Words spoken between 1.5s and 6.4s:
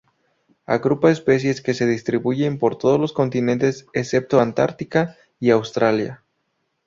que se distribuyen por todos los continentes excepto Antártica y Australia.